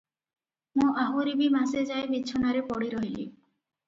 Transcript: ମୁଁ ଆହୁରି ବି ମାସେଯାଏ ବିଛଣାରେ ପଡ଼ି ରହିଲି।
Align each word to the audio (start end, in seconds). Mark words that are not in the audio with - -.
ମୁଁ 0.79 0.87
ଆହୁରି 1.03 1.33
ବି 1.41 1.49
ମାସେଯାଏ 1.55 2.07
ବିଛଣାରେ 2.13 2.63
ପଡ଼ି 2.71 2.89
ରହିଲି। 2.95 3.27